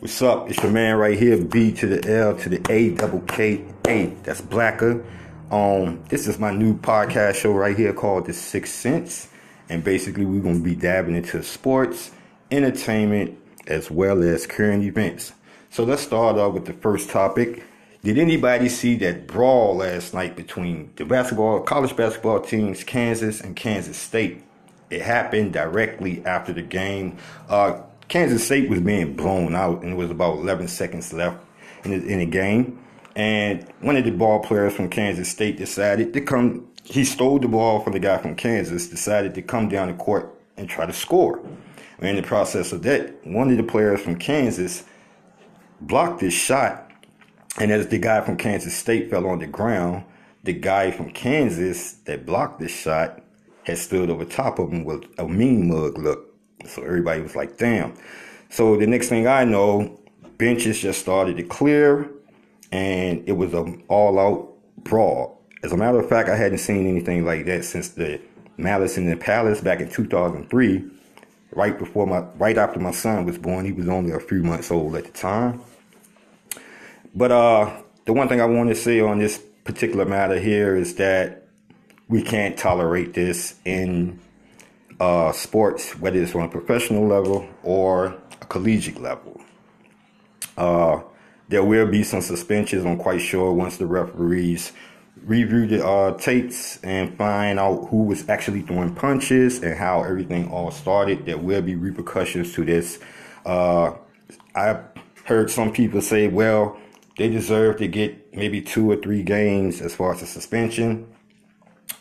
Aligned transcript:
What's 0.00 0.22
up? 0.22 0.48
It's 0.48 0.62
your 0.62 0.70
man 0.70 0.94
right 0.94 1.18
here, 1.18 1.36
B 1.42 1.72
to 1.72 1.86
the 1.88 2.08
L 2.08 2.36
to 2.36 2.48
the 2.48 2.64
A 2.72 2.90
double 2.90 3.18
K 3.22 3.64
A. 3.88 4.06
That's 4.22 4.40
Blacker. 4.40 5.04
Um, 5.50 6.04
this 6.08 6.28
is 6.28 6.38
my 6.38 6.52
new 6.52 6.78
podcast 6.78 7.34
show 7.34 7.50
right 7.50 7.76
here 7.76 7.92
called 7.92 8.26
The 8.26 8.32
Sixth 8.32 8.76
Sense. 8.76 9.26
And 9.68 9.82
basically 9.82 10.24
we're 10.24 10.40
gonna 10.40 10.60
be 10.60 10.76
dabbing 10.76 11.16
into 11.16 11.42
sports, 11.42 12.12
entertainment, 12.52 13.40
as 13.66 13.90
well 13.90 14.22
as 14.22 14.46
current 14.46 14.84
events. 14.84 15.32
So 15.70 15.82
let's 15.82 16.02
start 16.02 16.36
off 16.38 16.54
with 16.54 16.66
the 16.66 16.74
first 16.74 17.10
topic. 17.10 17.64
Did 18.04 18.18
anybody 18.18 18.68
see 18.68 18.94
that 18.98 19.26
brawl 19.26 19.78
last 19.78 20.14
night 20.14 20.36
between 20.36 20.92
the 20.94 21.06
basketball 21.06 21.62
college 21.62 21.96
basketball 21.96 22.40
teams 22.40 22.84
Kansas 22.84 23.40
and 23.40 23.56
Kansas 23.56 23.96
State? 23.96 24.44
It 24.90 25.02
happened 25.02 25.54
directly 25.54 26.24
after 26.24 26.52
the 26.52 26.62
game. 26.62 27.18
Uh, 27.48 27.80
Kansas 28.08 28.44
State 28.44 28.70
was 28.70 28.80
being 28.80 29.14
blown 29.14 29.54
out, 29.54 29.82
and 29.82 29.92
it 29.92 29.96
was 29.96 30.10
about 30.10 30.38
11 30.38 30.68
seconds 30.68 31.12
left 31.12 31.44
in 31.84 31.90
the, 31.90 32.06
in 32.06 32.18
the 32.20 32.26
game. 32.26 32.78
And 33.14 33.66
one 33.80 33.96
of 33.96 34.04
the 34.04 34.10
ball 34.10 34.40
players 34.40 34.74
from 34.74 34.88
Kansas 34.88 35.28
State 35.28 35.58
decided 35.58 36.12
to 36.14 36.20
come. 36.20 36.68
He 36.84 37.04
stole 37.04 37.38
the 37.38 37.48
ball 37.48 37.80
from 37.80 37.92
the 37.92 37.98
guy 37.98 38.18
from 38.18 38.34
Kansas. 38.34 38.88
Decided 38.88 39.34
to 39.34 39.42
come 39.42 39.68
down 39.68 39.88
the 39.88 39.94
court 39.94 40.34
and 40.56 40.68
try 40.68 40.86
to 40.86 40.92
score. 40.92 41.40
And 41.98 42.08
in 42.08 42.16
the 42.16 42.22
process 42.22 42.72
of 42.72 42.82
that, 42.84 43.26
one 43.26 43.50
of 43.50 43.56
the 43.56 43.62
players 43.62 44.00
from 44.00 44.16
Kansas 44.16 44.84
blocked 45.80 46.20
this 46.20 46.32
shot. 46.32 46.90
And 47.58 47.72
as 47.72 47.88
the 47.88 47.98
guy 47.98 48.20
from 48.20 48.36
Kansas 48.36 48.74
State 48.74 49.10
fell 49.10 49.26
on 49.26 49.40
the 49.40 49.46
ground, 49.46 50.04
the 50.44 50.52
guy 50.52 50.92
from 50.92 51.10
Kansas 51.10 51.94
that 52.04 52.24
blocked 52.24 52.60
this 52.60 52.70
shot 52.70 53.20
had 53.64 53.78
stood 53.78 54.08
over 54.08 54.24
top 54.24 54.58
of 54.58 54.72
him 54.72 54.84
with 54.84 55.04
a 55.18 55.28
mean 55.28 55.68
mug 55.68 55.98
look. 55.98 56.27
So 56.66 56.82
everybody 56.82 57.22
was 57.22 57.36
like, 57.36 57.56
damn. 57.56 57.94
So 58.50 58.76
the 58.76 58.86
next 58.86 59.08
thing 59.08 59.26
I 59.26 59.44
know, 59.44 60.00
benches 60.38 60.80
just 60.80 61.00
started 61.00 61.36
to 61.36 61.42
clear 61.42 62.10
and 62.72 63.28
it 63.28 63.32
was 63.32 63.54
an 63.54 63.82
all 63.88 64.18
out 64.18 64.84
brawl. 64.84 65.42
As 65.62 65.72
a 65.72 65.76
matter 65.76 65.98
of 65.98 66.08
fact, 66.08 66.28
I 66.28 66.36
hadn't 66.36 66.58
seen 66.58 66.86
anything 66.86 67.24
like 67.24 67.46
that 67.46 67.64
since 67.64 67.88
the 67.90 68.20
Malice 68.56 68.96
in 68.96 69.08
the 69.08 69.16
Palace 69.16 69.60
back 69.60 69.80
in 69.80 69.88
2003, 69.88 70.84
right 71.52 71.78
before 71.78 72.06
my, 72.06 72.20
right 72.36 72.56
after 72.56 72.78
my 72.78 72.90
son 72.90 73.24
was 73.24 73.38
born. 73.38 73.64
He 73.64 73.72
was 73.72 73.88
only 73.88 74.12
a 74.12 74.20
few 74.20 74.42
months 74.42 74.70
old 74.70 74.96
at 74.96 75.04
the 75.04 75.10
time. 75.10 75.62
But 77.14 77.32
uh, 77.32 77.82
the 78.04 78.12
one 78.12 78.28
thing 78.28 78.40
I 78.40 78.44
want 78.44 78.68
to 78.68 78.74
say 78.74 79.00
on 79.00 79.18
this 79.18 79.42
particular 79.64 80.04
matter 80.04 80.38
here 80.38 80.76
is 80.76 80.94
that 80.96 81.48
we 82.08 82.22
can't 82.22 82.56
tolerate 82.56 83.14
this 83.14 83.56
in 83.64 84.20
uh, 85.00 85.32
sports, 85.32 85.92
whether 85.98 86.20
it's 86.20 86.34
on 86.34 86.42
a 86.42 86.48
professional 86.48 87.06
level 87.06 87.48
or 87.62 88.16
a 88.40 88.46
collegiate 88.46 89.00
level. 89.00 89.40
Uh, 90.56 91.02
there 91.48 91.64
will 91.64 91.86
be 91.86 92.02
some 92.02 92.20
suspensions, 92.20 92.84
I'm 92.84 92.98
quite 92.98 93.20
sure, 93.20 93.52
once 93.52 93.78
the 93.78 93.86
referees 93.86 94.72
review 95.24 95.66
the 95.66 95.86
uh, 95.86 96.16
tapes 96.16 96.78
and 96.82 97.16
find 97.16 97.58
out 97.58 97.88
who 97.88 98.04
was 98.04 98.28
actually 98.28 98.62
throwing 98.62 98.94
punches 98.94 99.62
and 99.62 99.76
how 99.76 100.02
everything 100.02 100.50
all 100.50 100.70
started. 100.70 101.26
There 101.26 101.38
will 101.38 101.62
be 101.62 101.74
repercussions 101.74 102.52
to 102.54 102.64
this. 102.64 102.98
Uh, 103.44 103.92
I've 104.54 104.84
heard 105.24 105.50
some 105.50 105.72
people 105.72 106.00
say, 106.00 106.28
well, 106.28 106.78
they 107.16 107.28
deserve 107.28 107.78
to 107.78 107.88
get 107.88 108.34
maybe 108.34 108.60
two 108.62 108.90
or 108.90 108.96
three 108.96 109.22
games 109.22 109.80
as 109.80 109.94
far 109.94 110.14
as 110.14 110.22
a 110.22 110.26
suspension. 110.26 111.06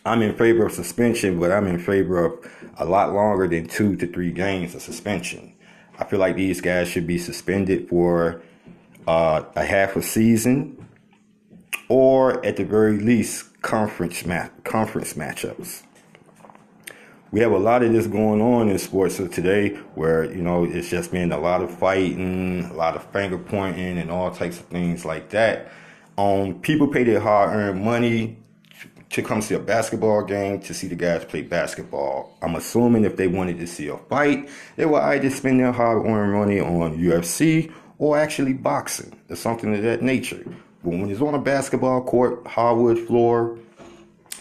I'm 0.08 0.22
in 0.22 0.36
favor 0.36 0.66
of 0.66 0.72
suspension, 0.72 1.40
but 1.40 1.52
I'm 1.52 1.68
in 1.68 1.80
favor 1.80 2.26
of 2.26 2.52
a 2.78 2.86
lot 2.86 3.14
longer 3.14 3.48
than 3.48 3.68
two 3.68 3.96
to 3.98 4.08
three 4.08 4.32
games 4.32 4.74
of 4.74 4.82
suspension. 4.82 5.54
I 6.00 6.06
feel 6.06 6.20
like 6.20 6.36
these 6.36 6.62
guys 6.62 6.88
should 6.88 7.06
be 7.06 7.18
suspended 7.18 7.90
for 7.90 8.42
uh, 9.08 9.44
a 9.56 9.66
half 9.66 9.96
a 9.96 10.02
season, 10.02 10.88
or 11.90 12.46
at 12.46 12.58
the 12.58 12.64
very 12.64 12.98
least, 12.98 13.62
conference 13.62 14.26
ma- 14.26 14.50
conference 14.64 15.16
matchups. 15.16 15.84
We 17.32 17.42
have 17.42 17.52
a 17.52 17.58
lot 17.58 17.84
of 17.84 17.92
this 17.92 18.08
going 18.08 18.42
on 18.42 18.70
in 18.70 18.80
sports 18.80 19.20
of 19.20 19.34
today, 19.34 19.76
where 19.96 20.24
you 20.24 20.42
know 20.42 20.64
it's 20.64 20.90
just 20.90 21.12
been 21.12 21.32
a 21.34 21.40
lot 21.40 21.62
of 21.62 21.78
fighting, 21.78 22.66
a 22.66 22.74
lot 22.74 22.96
of 22.96 23.04
finger 23.12 23.38
pointing, 23.38 23.98
and 23.98 24.10
all 24.10 24.32
types 24.32 24.60
of 24.60 24.66
things 24.68 25.04
like 25.04 25.30
that. 25.32 25.70
Um, 26.18 26.62
people 26.62 26.88
pay 26.88 27.04
their 27.04 27.20
hard-earned 27.20 27.84
money 27.84 28.38
to 29.10 29.22
come 29.22 29.42
see 29.42 29.56
a 29.56 29.60
basketball 29.60 30.24
game 30.24 30.60
to 30.62 30.74
see 30.74 30.88
the 30.88 30.96
guys 30.96 31.24
play 31.26 31.42
basketball. 31.42 32.38
I'm 32.42 32.56
assuming 32.56 33.06
if 33.06 33.16
they 33.16 33.28
wanted 33.28 33.60
to 33.60 33.68
see 33.68 33.88
a 33.88 33.98
fight, 33.98 34.50
they 34.76 34.86
would 34.86 35.02
either 35.02 35.30
spend 35.30 35.60
their 35.60 35.72
hard-earned 35.72 36.34
money 36.34 36.60
on 36.60 36.98
UFC 36.98 37.72
or 37.98 38.18
actually 38.18 38.54
boxing 38.54 39.18
or 39.30 39.36
something 39.36 39.74
of 39.76 39.82
that 39.84 40.02
nature. 40.02 40.44
But 40.84 40.92
when 40.92 41.10
it's 41.10 41.22
on 41.22 41.34
a 41.34 41.40
basketball 41.40 42.04
court, 42.04 42.46
hardwood 42.46 43.00
floor, 43.00 43.58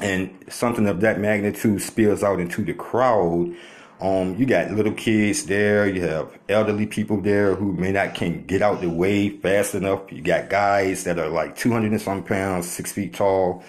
and 0.01 0.31
something 0.49 0.87
of 0.87 1.01
that 1.01 1.21
magnitude 1.21 1.81
spills 1.81 2.23
out 2.23 2.41
into 2.41 2.63
the 2.63 2.75
crowd, 2.75 3.55
um, 4.01 4.37
you 4.37 4.45
got 4.45 4.73
little 4.73 4.93
kids 4.93 5.47
there, 5.47 5.87
you 5.87 6.03
have 6.03 6.39
elderly 6.51 6.87
people 6.87 7.19
there 7.21 7.55
who 7.55 7.73
may 7.73 7.93
not 7.93 8.15
can 8.15 8.45
get 8.45 8.61
out 8.61 8.83
the 8.83 8.91
way 8.91 9.31
fast 9.31 9.75
enough. 9.75 10.13
You 10.13 10.21
got 10.21 10.51
guys 10.51 11.05
that 11.05 11.19
are 11.19 11.29
like 11.29 11.57
200 11.57 11.93
and 11.93 12.01
some 12.01 12.23
pounds, 12.23 12.69
six 12.69 12.93
feet 12.93 13.15
tall, 13.15 13.65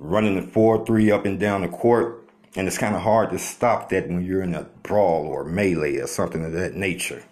running 0.00 0.34
the 0.34 0.42
4-3 0.42 1.12
up 1.12 1.26
and 1.26 1.38
down 1.38 1.60
the 1.60 1.68
court. 1.68 2.24
And 2.56 2.66
it's 2.66 2.78
kind 2.78 2.96
of 2.96 3.02
hard 3.02 3.30
to 3.30 3.38
stop 3.38 3.90
that 3.90 4.08
when 4.08 4.24
you're 4.24 4.42
in 4.42 4.56
a 4.56 4.64
brawl 4.82 5.26
or 5.26 5.44
melee 5.44 5.98
or 5.98 6.08
something 6.08 6.44
of 6.44 6.52
that 6.52 6.74
nature. 6.74 7.22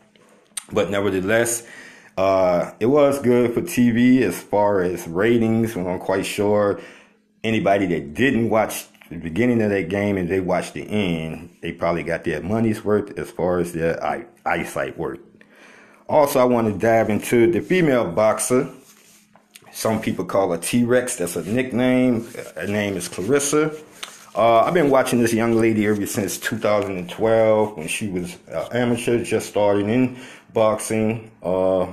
But 0.70 0.90
nevertheless, 0.90 1.66
uh, 2.16 2.72
it 2.78 2.86
was 2.86 3.20
good 3.20 3.54
for 3.54 3.62
TV 3.62 4.20
as 4.20 4.40
far 4.40 4.82
as 4.82 5.08
ratings. 5.08 5.76
I'm 5.76 5.98
quite 5.98 6.26
sure 6.26 6.80
anybody 7.42 7.86
that 7.86 8.14
didn't 8.14 8.50
watch 8.50 8.86
the 9.08 9.16
beginning 9.16 9.62
of 9.62 9.70
that 9.70 9.88
game 9.88 10.16
and 10.16 10.28
they 10.28 10.40
watched 10.40 10.74
the 10.74 10.82
end, 10.82 11.56
they 11.62 11.72
probably 11.72 12.02
got 12.02 12.24
their 12.24 12.42
money's 12.42 12.84
worth 12.84 13.18
as 13.18 13.30
far 13.30 13.58
as 13.58 13.72
their 13.72 14.02
eye, 14.04 14.26
eyesight 14.44 14.98
worth. 14.98 15.20
Also, 16.08 16.40
I 16.40 16.44
want 16.44 16.72
to 16.72 16.78
dive 16.78 17.10
into 17.10 17.50
the 17.50 17.60
female 17.60 18.10
boxer 18.10 18.70
some 19.78 20.00
people 20.00 20.24
call 20.24 20.50
her 20.50 20.58
T-Rex. 20.58 21.14
That's 21.18 21.36
a 21.36 21.44
nickname. 21.44 22.26
Her 22.56 22.66
name 22.66 22.96
is 22.96 23.08
Claressa. 23.08 23.80
Uh, 24.34 24.62
I've 24.62 24.74
been 24.74 24.90
watching 24.90 25.20
this 25.20 25.32
young 25.32 25.54
lady 25.54 25.86
ever 25.86 26.04
since 26.04 26.36
2012 26.36 27.76
when 27.76 27.86
she 27.86 28.08
was 28.08 28.36
uh, 28.52 28.68
amateur, 28.72 29.22
just 29.22 29.48
starting 29.48 29.88
in 29.88 30.18
boxing. 30.52 31.30
Uh, 31.44 31.92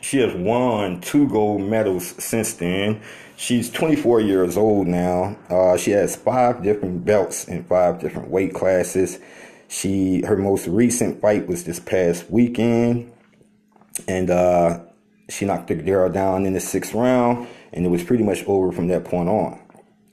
she 0.00 0.18
has 0.18 0.34
won 0.34 1.00
two 1.00 1.28
gold 1.28 1.60
medals 1.60 2.20
since 2.20 2.54
then. 2.54 3.00
She's 3.36 3.70
24 3.70 4.20
years 4.22 4.56
old 4.56 4.88
now. 4.88 5.36
Uh, 5.48 5.76
she 5.76 5.92
has 5.92 6.16
five 6.16 6.64
different 6.64 7.04
belts 7.04 7.46
in 7.46 7.62
five 7.62 8.00
different 8.00 8.28
weight 8.28 8.54
classes. 8.54 9.20
She 9.68 10.22
her 10.22 10.36
most 10.36 10.66
recent 10.66 11.20
fight 11.20 11.46
was 11.46 11.62
this 11.62 11.78
past 11.78 12.28
weekend, 12.28 13.12
and 14.08 14.30
uh, 14.30 14.80
she 15.28 15.44
knocked 15.44 15.68
the 15.68 15.74
girl 15.74 16.08
down 16.08 16.46
in 16.46 16.52
the 16.52 16.60
sixth 16.60 16.94
round, 16.94 17.46
and 17.72 17.84
it 17.84 17.88
was 17.88 18.02
pretty 18.02 18.24
much 18.24 18.44
over 18.46 18.72
from 18.72 18.88
that 18.88 19.04
point 19.04 19.28
on. 19.28 19.60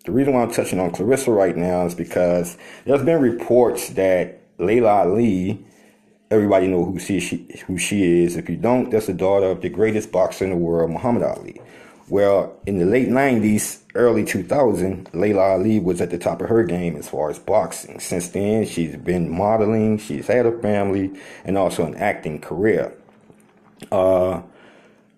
The 0.05 0.11
reason 0.11 0.33
why 0.33 0.43
I'm 0.43 0.51
touching 0.51 0.79
on 0.79 0.91
Claressa 0.91 1.35
right 1.35 1.55
now 1.55 1.85
is 1.85 1.95
because 1.95 2.57
there's 2.85 3.03
been 3.03 3.21
reports 3.21 3.89
that 3.89 4.41
Laila 4.59 5.03
Ali, 5.05 5.65
everybody 6.29 6.67
know 6.67 6.85
who 6.85 6.99
she, 6.99 7.19
who 7.65 7.77
she 7.77 8.23
is. 8.23 8.35
If 8.35 8.49
you 8.49 8.57
don't, 8.57 8.91
that's 8.91 9.07
the 9.07 9.13
daughter 9.13 9.47
of 9.47 9.61
the 9.61 9.69
greatest 9.69 10.11
boxer 10.11 10.43
in 10.43 10.51
the 10.51 10.57
world, 10.57 10.91
Muhammad 10.91 11.23
Ali. 11.23 11.59
Well, 12.07 12.55
in 12.67 12.77
the 12.77 12.85
late 12.85 13.09
90s, 13.09 13.81
early 13.95 14.23
2000, 14.23 15.09
Laila 15.13 15.53
Ali 15.53 15.79
was 15.79 16.01
at 16.01 16.11
the 16.11 16.19
top 16.19 16.39
of 16.39 16.49
her 16.49 16.63
game 16.63 16.95
as 16.97 17.09
far 17.09 17.31
as 17.31 17.39
boxing. 17.39 17.99
Since 17.99 18.27
then, 18.29 18.67
she's 18.67 18.95
been 18.95 19.27
modeling, 19.27 19.97
she's 19.97 20.27
had 20.27 20.45
a 20.45 20.55
family, 20.59 21.11
and 21.43 21.57
also 21.57 21.83
an 21.83 21.95
acting 21.95 22.39
career. 22.39 22.93
Uh, 23.91 24.43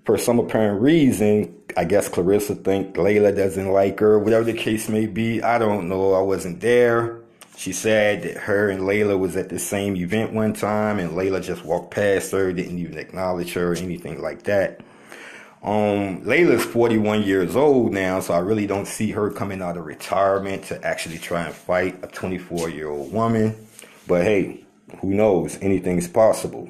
for 0.07 0.17
some 0.17 0.39
apparent 0.39 0.81
reason, 0.81 1.53
I 1.75 1.83
guess 1.83 2.07
Claressa 2.07 2.63
think 2.63 2.95
Laila 2.95 3.33
doesn't 3.33 3.69
like 3.69 3.99
her, 3.99 4.17
whatever 4.17 4.45
the 4.45 4.53
case 4.53 4.87
may 4.87 5.05
be. 5.05 5.43
I 5.43 5.57
don't 5.57 5.89
know. 5.89 6.13
I 6.13 6.21
wasn't 6.21 6.61
there. 6.61 7.19
She 7.57 7.73
said 7.73 8.23
that 8.23 8.37
her 8.37 8.69
and 8.69 8.85
Laila 8.85 9.17
was 9.17 9.35
at 9.35 9.49
the 9.49 9.59
same 9.59 9.97
event 9.97 10.31
one 10.31 10.53
time 10.53 10.99
and 10.99 11.13
Laila 11.13 11.41
just 11.41 11.65
walked 11.65 11.91
past 11.91 12.31
her, 12.31 12.53
didn't 12.53 12.79
even 12.79 12.97
acknowledge 12.97 13.51
her 13.51 13.73
or 13.73 13.75
anything 13.75 14.21
like 14.21 14.43
that. 14.43 14.79
Um, 15.61 16.23
Laila's 16.23 16.63
41 16.63 17.23
years 17.23 17.57
old 17.57 17.91
now, 17.91 18.21
so 18.21 18.33
I 18.33 18.39
really 18.39 18.65
don't 18.65 18.87
see 18.87 19.11
her 19.11 19.29
coming 19.29 19.61
out 19.61 19.75
of 19.75 19.85
retirement 19.85 20.63
to 20.65 20.81
actually 20.85 21.17
try 21.17 21.43
and 21.43 21.53
fight 21.53 21.99
a 22.01 22.07
24 22.07 22.69
year 22.69 22.89
old 22.89 23.11
woman. 23.11 23.57
But 24.07 24.23
hey, 24.23 24.63
who 25.01 25.13
knows? 25.13 25.57
Anything's 25.61 26.07
possible. 26.07 26.69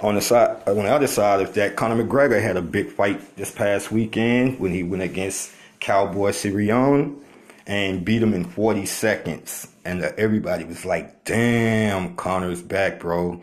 On 0.00 0.14
the 0.14 0.20
side, 0.20 0.62
on 0.66 0.76
the 0.76 0.92
other 0.92 1.06
side 1.06 1.40
of 1.40 1.54
that, 1.54 1.76
Conor 1.76 2.04
McGregor 2.04 2.40
had 2.40 2.56
a 2.56 2.62
big 2.62 2.90
fight 2.90 3.36
this 3.36 3.50
past 3.50 3.90
weekend 3.90 4.60
when 4.60 4.72
he 4.72 4.82
went 4.82 5.02
against 5.02 5.52
Cowboy 5.80 6.30
Cerrone 6.30 7.18
and 7.66 8.04
beat 8.04 8.22
him 8.22 8.34
in 8.34 8.44
40 8.44 8.84
seconds. 8.84 9.68
And 9.86 10.04
uh, 10.04 10.12
everybody 10.18 10.64
was 10.64 10.84
like, 10.84 11.24
"Damn, 11.24 12.14
Conor's 12.16 12.62
back, 12.62 13.00
bro." 13.00 13.40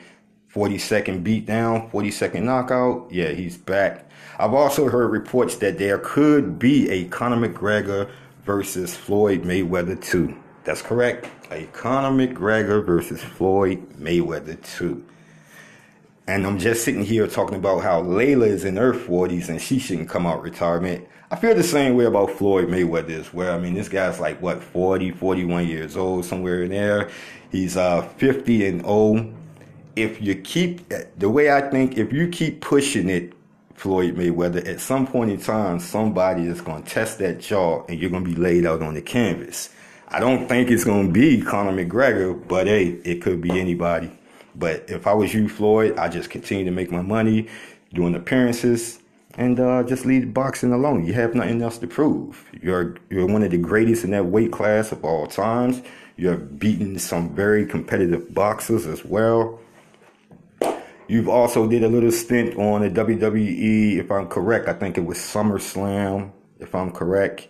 40 0.49 0.77
second 0.77 1.25
beatdown, 1.25 1.89
40 1.89 2.11
second 2.11 2.45
knockout. 2.45 3.07
Yeah, 3.11 3.29
he's 3.29 3.57
back. 3.57 4.07
I've 4.37 4.53
also 4.53 4.87
heard 4.87 5.07
reports 5.07 5.55
that 5.57 5.79
there 5.79 5.97
could 5.97 6.59
be 6.59 6.87
a 6.91 7.05
Conor 7.05 7.47
McGregor 7.47 8.11
versus 8.45 8.95
Floyd 8.95 9.41
Mayweather 9.41 9.99
2. 9.99 10.37
That's 10.63 10.83
correct. 10.83 11.27
A 11.49 11.65
Conor 11.73 12.27
McGregor 12.27 12.85
versus 12.85 13.23
Floyd 13.23 13.83
Mayweather 13.99 14.63
2. 14.77 15.03
And 16.25 16.47
I'm 16.47 16.57
just 16.57 16.85
sitting 16.85 17.03
here 17.03 17.27
talking 17.27 17.57
about 17.57 17.83
how 17.83 17.99
Laila 18.01 18.45
is 18.45 18.63
in 18.63 18.77
her 18.77 18.93
40s 18.93 19.49
and 19.49 19.61
she 19.61 19.77
shouldn't 19.77 20.07
come 20.07 20.25
out 20.25 20.41
retirement. 20.41 21.05
I 21.29 21.35
feel 21.35 21.53
the 21.53 21.63
same 21.63 21.95
way 21.95 22.05
about 22.05 22.31
Floyd 22.31 22.69
Mayweather 22.69 23.09
as 23.09 23.33
well. 23.33 23.53
I 23.53 23.59
mean, 23.59 23.73
this 23.73 23.89
guy's 23.89 24.21
like, 24.21 24.41
what, 24.41 24.63
40, 24.63 25.11
41 25.11 25.67
years 25.67 25.97
old, 25.97 26.23
somewhere 26.23 26.63
in 26.63 26.69
there. 26.69 27.09
He's 27.51 27.75
uh, 27.75 28.03
50 28.03 28.67
and 28.67 28.85
old. 28.85 29.33
If 29.97 30.21
you 30.21 30.35
keep, 30.35 30.93
the 31.17 31.29
way 31.29 31.51
I 31.51 31.69
think, 31.69 31.97
if 31.97 32.13
you 32.13 32.29
keep 32.29 32.61
pushing 32.61 33.09
it, 33.09 33.33
Floyd 33.73 34.15
Mayweather, 34.15 34.65
at 34.65 34.79
some 34.79 35.05
point 35.05 35.29
in 35.29 35.41
time, 35.41 35.79
somebody 35.79 36.43
is 36.43 36.61
going 36.61 36.83
to 36.83 36.89
test 36.89 37.19
that 37.19 37.41
jaw 37.41 37.83
and 37.89 37.99
you're 37.99 38.09
going 38.09 38.23
to 38.23 38.29
be 38.29 38.39
laid 38.39 38.65
out 38.65 38.81
on 38.81 38.93
the 38.93 39.01
canvas. 39.01 39.71
I 40.07 40.21
don't 40.21 40.47
think 40.47 40.71
it's 40.71 40.85
going 40.85 41.07
to 41.07 41.11
be 41.11 41.41
Conor 41.41 41.73
McGregor, 41.73 42.47
but 42.47 42.67
hey, 42.67 42.99
it 43.03 43.21
could 43.21 43.41
be 43.41 43.59
anybody. 43.59 44.09
But 44.55 44.89
if 44.89 45.07
I 45.07 45.13
was 45.13 45.33
you, 45.33 45.49
Floyd, 45.49 45.97
I 45.97 46.09
just 46.09 46.29
continue 46.29 46.65
to 46.65 46.71
make 46.71 46.91
my 46.91 47.01
money, 47.01 47.47
doing 47.93 48.15
appearances, 48.15 48.99
and 49.35 49.59
uh, 49.59 49.83
just 49.83 50.05
leave 50.05 50.33
boxing 50.33 50.71
alone. 50.71 51.05
You 51.05 51.13
have 51.13 51.33
nothing 51.33 51.61
else 51.61 51.77
to 51.79 51.87
prove. 51.87 52.45
You're 52.61 52.95
you're 53.09 53.25
one 53.25 53.43
of 53.43 53.51
the 53.51 53.57
greatest 53.57 54.03
in 54.03 54.11
that 54.11 54.25
weight 54.25 54.51
class 54.51 54.91
of 54.91 55.03
all 55.03 55.27
times. 55.27 55.81
You're 56.15 56.37
beating 56.37 56.99
some 56.99 57.33
very 57.35 57.65
competitive 57.65 58.33
boxers 58.33 58.85
as 58.85 59.03
well. 59.03 59.59
You've 61.07 61.27
also 61.27 61.67
did 61.67 61.83
a 61.83 61.89
little 61.89 62.11
stint 62.11 62.57
on 62.57 62.81
the 62.81 62.89
WWE, 62.89 63.97
if 63.97 64.11
I'm 64.11 64.27
correct. 64.27 64.67
I 64.67 64.73
think 64.73 64.97
it 64.97 65.05
was 65.05 65.17
SummerSlam, 65.17 66.31
if 66.59 66.73
I'm 66.73 66.91
correct. 66.91 67.47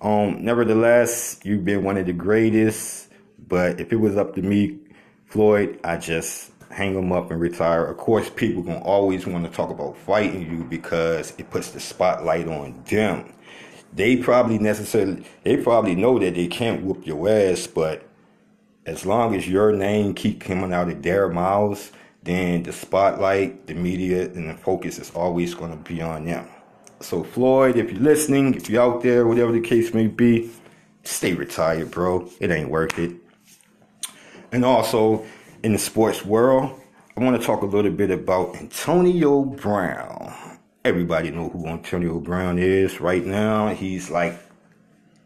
Um, 0.00 0.44
nevertheless, 0.44 1.40
you've 1.42 1.64
been 1.64 1.84
one 1.84 1.98
of 1.98 2.06
the 2.06 2.12
greatest. 2.12 3.08
But 3.48 3.80
if 3.80 3.92
it 3.92 3.96
was 3.96 4.16
up 4.16 4.34
to 4.36 4.42
me, 4.42 4.78
Floyd, 5.26 5.78
I 5.84 5.96
just 5.96 6.52
hang 6.70 6.94
them 6.94 7.12
up 7.12 7.30
and 7.30 7.40
retire. 7.40 7.84
Of 7.84 7.96
course, 7.96 8.30
people 8.30 8.62
gonna 8.62 8.82
always 8.82 9.26
want 9.26 9.44
to 9.44 9.50
talk 9.50 9.70
about 9.70 9.96
fighting 9.96 10.50
you 10.50 10.64
because 10.64 11.32
it 11.38 11.50
puts 11.50 11.70
the 11.70 11.80
spotlight 11.80 12.48
on 12.48 12.82
them. 12.88 13.32
They 13.92 14.16
probably 14.16 14.58
necessarily, 14.58 15.24
they 15.42 15.56
probably 15.56 15.94
know 15.94 16.18
that 16.18 16.34
they 16.34 16.48
can't 16.48 16.82
whoop 16.84 17.06
your 17.06 17.28
ass, 17.28 17.66
but 17.66 18.06
as 18.84 19.06
long 19.06 19.34
as 19.34 19.48
your 19.48 19.72
name 19.72 20.14
keep 20.14 20.40
coming 20.40 20.72
out 20.72 20.88
of 20.88 21.02
their 21.02 21.28
mouths, 21.28 21.92
then 22.22 22.62
the 22.62 22.72
spotlight, 22.72 23.66
the 23.66 23.74
media, 23.74 24.24
and 24.24 24.50
the 24.50 24.54
focus 24.54 24.98
is 24.98 25.10
always 25.10 25.54
to 25.54 25.76
be 25.76 26.02
on 26.02 26.24
them. 26.24 26.46
So 27.00 27.22
Floyd, 27.22 27.76
if 27.76 27.90
you're 27.90 28.00
listening, 28.00 28.54
if 28.54 28.68
you're 28.68 28.82
out 28.82 29.02
there, 29.02 29.26
whatever 29.26 29.52
the 29.52 29.60
case 29.60 29.92
may 29.92 30.06
be, 30.06 30.50
stay 31.04 31.34
retired, 31.34 31.90
bro. 31.90 32.28
It 32.40 32.50
ain't 32.50 32.70
worth 32.70 32.98
it. 32.98 33.12
And 34.52 34.64
also, 34.64 35.24
in 35.62 35.72
the 35.72 35.78
sports 35.78 36.24
world, 36.24 36.80
I 37.16 37.22
want 37.22 37.40
to 37.40 37.46
talk 37.46 37.62
a 37.62 37.66
little 37.66 37.90
bit 37.90 38.10
about 38.10 38.56
Antonio 38.56 39.42
Brown. 39.42 40.34
Everybody 40.84 41.30
know 41.30 41.48
who 41.48 41.66
Antonio 41.66 42.20
Brown 42.20 42.58
is 42.58 43.00
right 43.00 43.24
now. 43.24 43.68
He's 43.68 44.10
like 44.10 44.38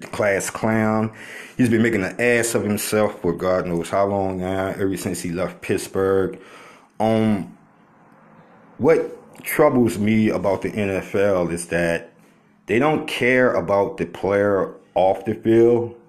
the 0.01 0.07
class 0.07 0.51
clown. 0.51 1.13
He's 1.57 1.69
been 1.69 1.83
making 1.83 2.05
an 2.05 2.21
ass 2.21 2.55
of 2.55 2.63
himself 2.63 3.21
for 3.21 3.33
God 3.33 3.67
knows 3.67 3.91
how 3.91 4.07
long 4.07 4.39
now, 4.39 4.69
ever 4.69 4.97
since 4.97 5.21
he 5.21 5.31
left 5.31 5.61
Pittsburgh. 5.61 6.41
Um, 6.99 7.57
what 8.79 9.43
troubles 9.43 9.99
me 9.99 10.31
about 10.31 10.63
the 10.63 10.71
NFL 10.71 11.53
is 11.53 11.67
that 11.67 12.13
they 12.67 12.79
don't 12.79 13.07
care 13.07 13.55
about 13.55 13.97
the 13.97 14.07
player 14.07 14.75
off 14.95 15.25
the 15.25 15.35
field. 15.35 16.00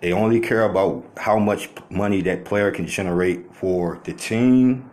They 0.00 0.12
only 0.12 0.40
care 0.40 0.62
about 0.62 1.04
how 1.16 1.38
much 1.38 1.70
money 1.90 2.20
that 2.22 2.44
player 2.44 2.70
can 2.70 2.86
generate 2.86 3.54
for 3.54 4.00
the 4.04 4.12
team 4.12 4.90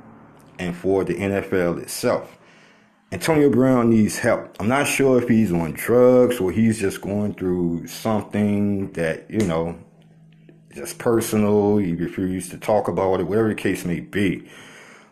and 0.60 0.76
for 0.76 1.04
the 1.04 1.16
NFL 1.16 1.82
itself. 1.82 2.38
Antonio 3.12 3.50
Brown 3.50 3.92
needs 3.92 4.18
help. 4.18 4.56
I'm 4.60 4.68
not 4.68 4.88
sure 4.88 5.22
if 5.22 5.30
he's 5.30 5.52
on 5.52 5.74
drugs 5.74 6.40
or 6.40 6.52
he's 6.52 6.80
just 6.80 7.02
going 7.02 7.36
through 7.36 7.86
something 7.86 8.92
that, 8.94 9.30
you 9.30 9.46
know, 9.46 9.78
just 10.74 10.98
personal. 10.98 11.78
He 11.78 11.94
refused 11.94 12.50
to 12.52 12.58
talk 12.58 12.88
about 12.88 13.20
it, 13.20 13.28
whatever 13.28 13.50
the 13.50 13.56
case 13.56 13.86
may 13.86 14.00
be. 14.00 14.50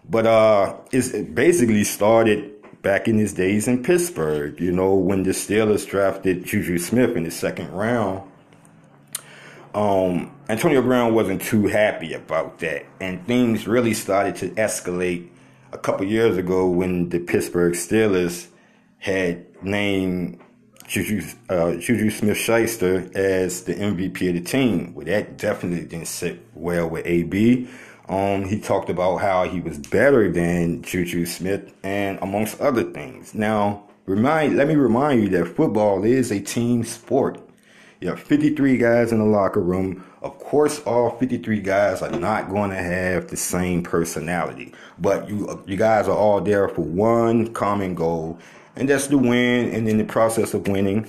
But 0.09 0.25
uh, 0.25 0.77
it 0.91 1.35
basically 1.35 1.83
started 1.83 2.51
back 2.81 3.07
in 3.07 3.19
his 3.19 3.33
days 3.33 3.67
in 3.67 3.83
Pittsburgh. 3.83 4.59
You 4.59 4.71
know, 4.71 4.95
when 4.95 5.21
the 5.21 5.31
Steelers 5.31 5.87
drafted 5.87 6.43
Juju 6.43 6.79
Smith 6.79 7.15
in 7.15 7.23
the 7.23 7.31
second 7.31 7.71
round, 7.71 8.30
um, 9.73 10.35
Antonio 10.49 10.81
Brown 10.81 11.13
wasn't 11.13 11.41
too 11.41 11.67
happy 11.67 12.13
about 12.13 12.59
that, 12.59 12.85
and 12.99 13.25
things 13.25 13.67
really 13.67 13.93
started 13.93 14.35
to 14.37 14.49
escalate 14.51 15.29
a 15.71 15.77
couple 15.77 16.05
years 16.05 16.37
ago 16.37 16.67
when 16.67 17.09
the 17.09 17.19
Pittsburgh 17.19 17.73
Steelers 17.73 18.47
had 18.97 19.45
named 19.63 20.39
Juju, 20.87 21.23
uh, 21.49 21.75
Juju 21.75 22.09
Smith 22.09 22.37
Schuster 22.37 23.09
as 23.15 23.63
the 23.63 23.73
MVP 23.73 24.27
of 24.27 24.35
the 24.35 24.41
team. 24.41 24.93
Well, 24.93 25.05
that 25.05 25.37
definitely 25.37 25.85
didn't 25.85 26.07
sit 26.07 26.45
well 26.53 26.89
with 26.89 27.05
AB. 27.05 27.69
Um, 28.09 28.43
he 28.43 28.59
talked 28.59 28.89
about 28.89 29.17
how 29.17 29.47
he 29.47 29.61
was 29.61 29.77
better 29.77 30.29
than 30.29 30.81
Juju 30.81 31.25
Smith 31.25 31.73
and 31.81 32.19
amongst 32.21 32.59
other 32.59 32.83
things. 32.83 33.33
Now, 33.33 33.85
remind 34.05 34.57
let 34.57 34.67
me 34.67 34.75
remind 34.75 35.23
you 35.23 35.29
that 35.29 35.55
football 35.55 36.03
is 36.03 36.29
a 36.29 36.41
team 36.41 36.83
sport. 36.83 37.39
You 38.01 38.09
have 38.09 38.19
53 38.19 38.77
guys 38.77 39.11
in 39.11 39.19
the 39.19 39.25
locker 39.25 39.61
room. 39.61 40.03
Of 40.23 40.39
course, 40.39 40.79
all 40.81 41.11
53 41.17 41.59
guys 41.61 42.01
are 42.01 42.09
not 42.09 42.49
going 42.49 42.71
to 42.71 42.77
have 42.77 43.27
the 43.27 43.37
same 43.37 43.83
personality, 43.83 44.73
but 44.97 45.29
you 45.29 45.63
you 45.67 45.77
guys 45.77 46.07
are 46.07 46.17
all 46.17 46.41
there 46.41 46.67
for 46.67 46.81
one 46.81 47.53
common 47.53 47.93
goal, 47.93 48.39
and 48.75 48.89
that's 48.89 49.05
to 49.07 49.19
win. 49.19 49.71
And 49.73 49.87
in 49.87 49.99
the 49.99 50.03
process 50.03 50.55
of 50.55 50.67
winning, 50.67 51.07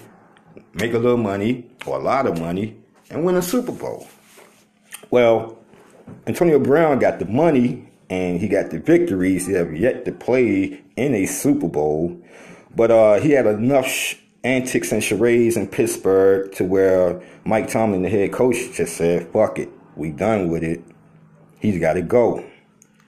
make 0.74 0.92
a 0.92 0.98
little 0.98 1.16
money 1.16 1.66
or 1.86 1.98
a 1.98 2.02
lot 2.02 2.26
of 2.26 2.38
money 2.38 2.76
and 3.10 3.24
win 3.24 3.36
a 3.36 3.42
Super 3.42 3.72
Bowl. 3.72 4.06
Well, 5.10 5.58
Antonio 6.26 6.58
Brown 6.58 6.98
got 6.98 7.18
the 7.18 7.26
money 7.26 7.88
and 8.10 8.38
he 8.38 8.48
got 8.48 8.70
the 8.70 8.78
victories. 8.78 9.46
He 9.46 9.54
have 9.54 9.74
yet 9.74 10.04
to 10.04 10.12
play 10.12 10.82
in 10.96 11.14
a 11.14 11.24
Super 11.26 11.68
Bowl, 11.68 12.20
but 12.76 12.90
uh, 12.90 13.20
he 13.20 13.30
had 13.30 13.46
enough 13.46 13.86
sh- 13.86 14.16
antics 14.44 14.92
and 14.92 15.02
charades 15.02 15.56
in 15.56 15.68
Pittsburgh 15.68 16.52
to 16.52 16.64
where 16.64 17.22
Mike 17.44 17.68
Tomlin, 17.68 18.02
the 18.02 18.08
head 18.08 18.32
coach, 18.32 18.56
just 18.72 18.96
said, 18.96 19.28
"Fuck 19.28 19.58
it, 19.58 19.70
we 19.96 20.10
done 20.10 20.50
with 20.50 20.62
it. 20.62 20.82
He's 21.60 21.78
got 21.78 21.94
to 21.94 22.02
go." 22.02 22.44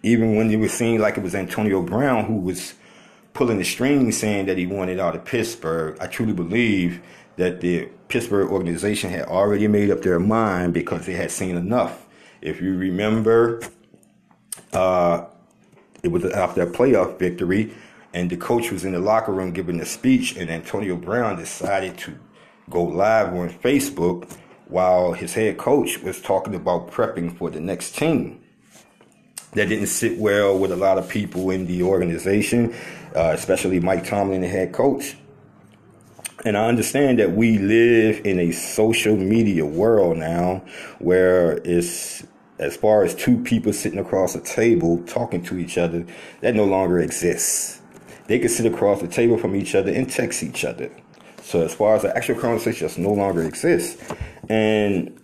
Even 0.03 0.37
when 0.37 0.51
it 0.51 0.57
was 0.57 0.73
seen 0.73 1.01
like 1.01 1.17
it 1.17 1.23
was 1.23 1.35
Antonio 1.35 1.81
Brown 1.81 2.27
who 2.27 2.37
was 2.37 2.75
pulling 3.33 3.59
the 3.59 3.65
strings, 3.65 4.19
saying 4.19 4.47
that 4.47 4.59
he 4.59 4.67
wanted 4.67 5.01
out 5.01 5.17
of 5.17 5.25
Pittsburgh, 5.25 5.97
I 6.01 6.07
truly 6.07 6.35
believe 6.35 7.01
that 7.37 7.61
the 7.61 7.89
Pittsburgh 8.09 8.51
organization 8.51 9.11
had 9.11 9.25
already 9.25 9.67
made 9.67 9.91
up 9.91 10.03
their 10.03 10.21
mind 10.21 10.75
because 10.75 11.07
they 11.07 11.15
had 11.15 11.31
seen 11.31 11.57
enough 11.57 12.05
if 12.45 12.61
you 12.61 12.77
remember, 12.77 13.63
uh, 14.75 15.25
it 16.03 16.09
was 16.09 16.27
after 16.27 16.63
a 16.63 16.67
playoff 16.67 17.19
victory, 17.19 17.73
and 18.15 18.31
the 18.31 18.37
coach 18.37 18.71
was 18.71 18.85
in 18.85 18.93
the 18.93 19.01
locker 19.01 19.33
room 19.33 19.53
giving 19.53 19.81
a 19.81 19.85
speech, 19.85 20.37
and 20.37 20.49
Antonio 20.49 20.97
Brown 20.97 21.37
decided 21.37 21.99
to 21.99 22.17
go 22.71 22.85
live 22.85 23.35
on 23.35 23.51
Facebook 23.51 24.39
while 24.69 25.13
his 25.13 25.35
head 25.35 25.59
coach 25.59 25.99
was 25.99 26.23
talking 26.23 26.55
about 26.55 26.91
prepping 26.93 27.37
for 27.37 27.51
the 27.51 27.61
next 27.61 27.97
team. 27.97 28.41
That 29.53 29.69
didn't 29.69 29.89
sit 29.89 30.17
well 30.19 30.57
with 30.57 30.71
a 30.71 30.77
lot 30.77 30.97
of 30.97 31.09
people 31.09 31.51
in 31.51 31.67
the 31.67 31.83
organization, 31.83 32.73
uh, 33.17 33.33
especially 33.35 33.81
Mike 33.81 34.07
Tomlin, 34.07 34.43
the 34.43 34.49
head 34.49 34.73
coach. 34.73 35.17
And 36.45 36.57
I 36.57 36.67
understand 36.67 37.19
that 37.19 37.33
we 37.33 37.59
live 37.59 38.25
in 38.25 38.39
a 38.39 38.53
social 38.53 39.17
media 39.17 39.67
world 39.67 40.19
now 40.19 40.63
where 40.99 41.59
it's 41.65 42.25
as 42.59 42.77
far 42.77 43.03
as 43.03 43.15
two 43.15 43.43
people 43.43 43.73
sitting 43.73 43.99
across 43.99 44.37
a 44.37 44.41
table 44.41 45.03
talking 45.07 45.43
to 45.43 45.59
each 45.59 45.77
other, 45.77 46.07
that 46.41 46.55
no 46.55 46.65
longer 46.65 47.01
exists. 47.01 47.81
They 48.27 48.39
can 48.39 48.49
sit 48.49 48.67
across 48.73 49.01
the 49.01 49.09
table 49.09 49.39
from 49.39 49.55
each 49.55 49.75
other 49.75 49.93
and 49.93 50.11
text 50.11 50.43
each 50.43 50.65
other. 50.65 50.91
So 51.43 51.63
as 51.63 51.75
far 51.75 51.97
as 51.97 52.03
the 52.03 52.17
actual 52.17 52.41
conversation 52.41 52.87
just 52.87 52.99
no 52.99 53.13
longer 53.13 53.43
exists. 53.43 54.03
And 54.49 55.21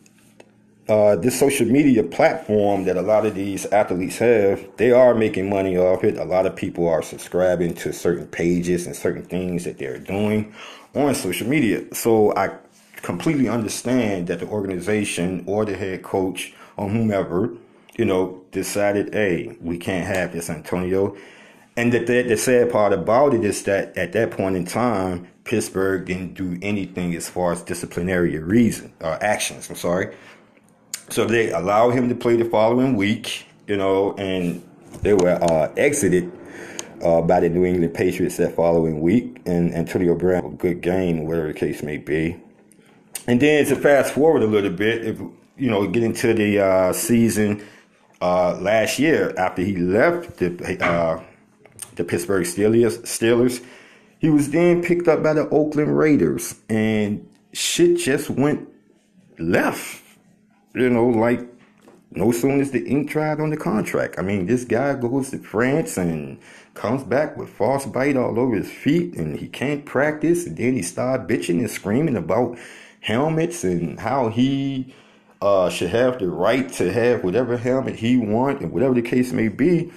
uh, 0.89 1.17
this 1.17 1.39
social 1.39 1.67
media 1.67 2.03
platform 2.03 2.85
that 2.85 2.97
a 2.97 3.03
lot 3.03 3.25
of 3.25 3.35
these 3.35 3.65
athletes 3.67 4.19
have, 4.19 4.67
they 4.77 4.91
are 4.91 5.15
making 5.15 5.49
money 5.49 5.77
off 5.77 6.05
it. 6.05 6.19
A 6.19 6.25
lot 6.25 6.47
of 6.47 6.57
people 6.57 6.89
are 6.89 7.03
subscribing 7.03 7.75
to 7.77 7.93
certain 7.93 8.27
pages 8.27 8.87
and 8.87 8.95
certain 8.95 9.25
things 9.25 9.65
that 9.65 9.79
they're 9.79 9.99
doing 9.99 10.53
on 10.95 11.15
social 11.15 11.47
media. 11.47 11.95
So 11.95 12.35
I 12.37 12.51
completely 12.97 13.49
understand 13.49 14.27
that 14.27 14.41
the 14.41 14.47
organization 14.47 15.45
or 15.47 15.65
the 15.65 15.77
head 15.77 16.03
coach 16.03 16.53
or 16.77 16.89
whomever 16.89 17.57
you 18.01 18.07
know, 18.07 18.43
decided, 18.51 19.13
hey, 19.13 19.55
we 19.61 19.77
can't 19.77 20.07
have 20.07 20.33
this, 20.33 20.49
Antonio. 20.49 21.15
And 21.81 21.91
the, 21.95 22.01
the, 22.01 22.37
sad 22.37 22.71
part 22.71 22.93
about 22.93 23.33
it 23.33 23.43
is 23.43 23.63
that 23.63 23.97
at 23.97 24.13
that 24.13 24.33
point 24.33 24.55
in 24.55 24.67
time, 24.67 25.27
Pittsburgh 25.45 26.05
didn't 26.05 26.35
do 26.35 26.59
anything 26.61 27.15
as 27.15 27.27
far 27.27 27.53
as 27.53 27.63
disciplinary 27.63 28.39
reason 28.39 28.93
or 29.01 29.13
uh, 29.13 29.19
actions. 29.23 29.71
I'm 29.71 29.77
sorry. 29.77 30.15
So 31.09 31.25
they 31.25 31.51
allowed 31.51 31.93
him 31.93 32.11
to 32.11 32.15
play 32.15 32.37
the 32.37 32.45
following 32.45 32.97
week, 32.97 33.47
you 33.67 33.79
know, 33.79 34.13
and 34.17 34.63
they 35.01 35.15
were 35.15 35.43
uh, 35.43 35.73
exited 35.79 36.31
uh, 37.03 37.23
by 37.23 37.41
the 37.41 37.49
New 37.49 37.65
England 37.65 37.95
Patriots 37.95 38.37
that 38.37 38.55
following 38.55 39.01
week, 39.01 39.41
and 39.47 39.73
Antonio 39.75 40.15
Brown, 40.15 40.45
a 40.45 40.51
good 40.51 40.83
game, 40.83 41.25
whatever 41.25 41.49
the 41.49 41.55
case 41.55 41.83
may 41.83 41.97
be. 41.97 42.37
And 43.27 43.41
then 43.41 43.65
to 43.65 43.77
fast 43.77 44.13
forward 44.13 44.43
a 44.43 44.47
little 44.47 44.69
bit, 44.69 45.07
if 45.07 45.19
you 45.57 45.71
know, 45.71 45.87
get 45.87 46.03
into 46.03 46.35
the 46.35 46.59
uh, 46.59 46.93
season 46.93 47.67
uh, 48.21 48.59
last 48.61 48.99
year 48.99 49.33
after 49.39 49.63
he 49.63 49.77
left 49.77 50.37
the 50.37 50.85
uh, 50.85 51.25
the 52.01 52.05
Pittsburgh 52.05 52.47
Steelers, 52.47 52.99
Steelers, 53.03 53.63
he 54.19 54.31
was 54.31 54.51
then 54.51 54.83
picked 54.83 55.07
up 55.07 55.23
by 55.23 55.35
the 55.35 55.49
Oakland 55.51 55.97
Raiders, 55.97 56.55
and 56.69 57.29
shit 57.53 57.99
just 57.99 58.31
went 58.31 58.69
left. 59.39 60.03
You 60.75 60.89
know, 60.89 61.09
like 61.09 61.41
no 62.11 62.33
sooner 62.33 62.63
is 62.63 62.71
the 62.71 62.85
ink 62.87 63.11
dried 63.11 63.41
on 63.41 63.51
the 63.51 63.57
contract. 63.57 64.19
I 64.19 64.23
mean, 64.23 64.47
this 64.47 64.65
guy 64.65 64.95
goes 64.95 65.31
to 65.31 65.39
France 65.39 65.97
and 65.97 66.39
comes 66.75 67.05
back 67.05 67.37
with 67.37 67.51
frostbite 67.51 68.17
all 68.17 68.39
over 68.39 68.57
his 68.57 68.71
feet, 68.71 69.15
and 69.15 69.39
he 69.39 69.49
can't 69.49 69.85
practice. 69.85 70.47
And 70.47 70.57
then 70.57 70.75
he 70.75 70.83
started 70.83 71.29
bitching 71.29 71.59
and 71.59 71.71
screaming 71.71 72.17
about 72.17 72.59
helmets 73.01 73.63
and 73.65 74.01
how 74.01 74.29
he 74.29 74.95
uh, 75.43 75.69
should 75.69 75.91
have 75.91 76.19
the 76.19 76.29
right 76.29 76.71
to 76.75 76.93
have 76.93 77.25
whatever 77.25 77.57
helmet 77.57 77.97
he 77.97 78.17
want 78.17 78.61
and 78.61 78.73
whatever 78.73 78.95
the 78.95 79.03
case 79.03 79.33
may 79.33 79.49
be. 79.49 79.93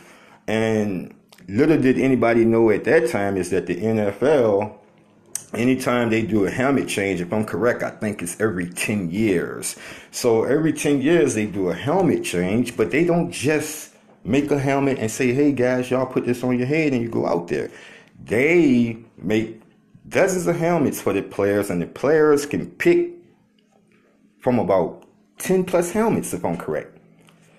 And 0.47 1.13
little 1.47 1.77
did 1.77 1.99
anybody 1.99 2.45
know 2.45 2.69
at 2.71 2.83
that 2.85 3.09
time 3.09 3.37
is 3.37 3.49
that 3.51 3.67
the 3.67 3.75
NFL, 3.75 4.75
anytime 5.53 6.09
they 6.09 6.21
do 6.21 6.45
a 6.45 6.49
helmet 6.49 6.87
change, 6.87 7.21
if 7.21 7.31
I'm 7.31 7.45
correct, 7.45 7.83
I 7.83 7.91
think 7.91 8.21
it's 8.21 8.39
every 8.39 8.69
10 8.69 9.11
years. 9.11 9.75
So 10.11 10.43
every 10.43 10.73
10 10.73 11.01
years 11.01 11.35
they 11.35 11.45
do 11.45 11.69
a 11.69 11.73
helmet 11.73 12.23
change, 12.23 12.75
but 12.77 12.91
they 12.91 13.05
don't 13.05 13.31
just 13.31 13.93
make 14.23 14.49
a 14.51 14.59
helmet 14.59 14.99
and 14.99 15.11
say, 15.11 15.33
hey 15.33 15.51
guys, 15.51 15.91
y'all 15.91 16.05
put 16.05 16.25
this 16.25 16.43
on 16.43 16.57
your 16.57 16.67
head 16.67 16.93
and 16.93 17.01
you 17.01 17.09
go 17.09 17.27
out 17.27 17.47
there. 17.47 17.69
They 18.23 18.97
make 19.17 19.61
dozens 20.07 20.47
of 20.47 20.55
helmets 20.55 21.01
for 21.01 21.13
the 21.13 21.21
players, 21.21 21.69
and 21.69 21.81
the 21.81 21.87
players 21.87 22.45
can 22.45 22.69
pick 22.71 23.11
from 24.39 24.59
about 24.59 25.05
10 25.39 25.65
plus 25.65 25.91
helmets, 25.91 26.33
if 26.33 26.45
I'm 26.45 26.57
correct. 26.57 26.92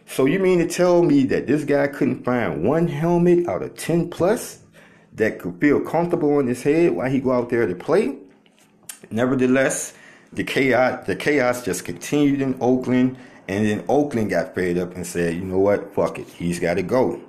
So 0.07 0.27
you 0.27 0.39
mean 0.39 0.59
to 0.59 0.69
tell 0.69 1.03
me 1.03 1.25
that 1.25 1.47
this 1.47 1.65
guy 1.65 1.87
couldn't 1.89 2.25
find 2.25 2.65
one 2.65 2.89
helmet 2.89 3.49
out 3.49 3.63
of 3.63 3.77
10 3.77 4.11
plus 4.11 4.61
that 5.15 5.39
could 5.39 5.61
feel 5.61 5.81
comfortable 5.81 6.37
on 6.37 6.47
his 6.47 6.63
head 6.63 6.93
while 6.93 7.11
he 7.11 7.21
go 7.21 7.33
out 7.33 7.49
there 7.49 7.67
to 7.67 7.75
play? 7.75 8.19
Nevertheless, 9.11 9.95
the 10.33 10.45
chaos, 10.45 11.07
the 11.07 11.17
chaos 11.17 11.65
just 11.65 11.85
continued 11.85 12.41
in 12.41 12.57
Oakland, 12.61 13.17
and 13.49 13.67
then 13.67 13.85
Oakland 13.89 14.31
got 14.31 14.55
fed 14.55 14.79
up 14.79 14.95
and 14.95 15.07
said, 15.07 15.35
you 15.35 15.45
know 15.45 15.59
what, 15.59 15.95
fuck 15.95 16.19
it, 16.19 16.29
he's 16.29 16.59
got 16.59 16.75
to 16.75 16.83
go. 16.83 17.21